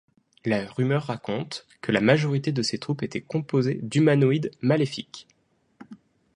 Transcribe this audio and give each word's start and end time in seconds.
La 0.45 0.65
rumeur 0.65 1.03
raconte 1.03 1.67
que 1.79 1.91
la 1.91 2.01
majorité 2.01 2.51
de 2.51 2.63
ses 2.63 2.79
troupes 2.79 3.03
était 3.03 3.21
composée 3.21 3.81
d'humanoïdes 3.83 4.49
maléfiques. 4.61 5.27